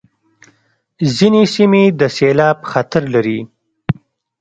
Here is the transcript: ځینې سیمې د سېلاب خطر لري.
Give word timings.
ځینې 1.15 1.41
سیمې 1.55 1.83
د 1.99 2.01
سېلاب 2.17 2.57
خطر 2.71 3.03
لري. 3.13 3.39